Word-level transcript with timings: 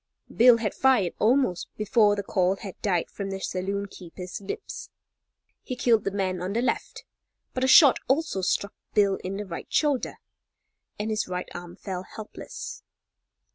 Bill 0.35 0.57
had 0.57 0.73
fired 0.73 1.13
almost 1.19 1.67
before 1.77 2.15
the 2.15 2.23
call 2.23 2.55
had 2.55 2.73
died 2.81 3.11
from 3.11 3.29
the 3.29 3.39
saloon 3.39 3.85
keeper's 3.85 4.41
lips. 4.41 4.89
He 5.61 5.75
killed 5.75 6.05
the 6.05 6.09
man 6.11 6.41
on 6.41 6.53
the 6.53 6.61
left, 6.63 7.05
but 7.53 7.63
a 7.63 7.67
shot 7.67 7.99
also 8.07 8.41
struck 8.41 8.73
Bill 8.95 9.17
in 9.23 9.37
the 9.37 9.45
right 9.45 9.71
shoulder, 9.71 10.15
and 10.97 11.11
his 11.11 11.27
right 11.27 11.47
arm 11.53 11.75
fell 11.75 12.01
helpless. 12.15 12.81